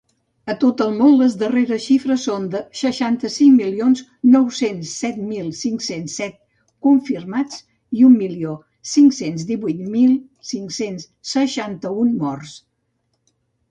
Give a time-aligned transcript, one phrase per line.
[0.51, 4.01] A tot el món, les darreres xifres són de seixanta-cinc milions
[4.37, 6.39] nou-cents set mil cinc-cents set
[6.87, 7.61] confirmats
[8.01, 8.55] i un milió
[8.95, 10.17] cinc-cents divuit mil
[10.55, 12.57] cinc-cents seixanta-un morts.